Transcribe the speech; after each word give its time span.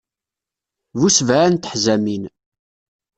Bu 0.97 1.07
sebɛa 1.17 1.47
n 1.49 1.55
teḥzamin. 1.55 2.23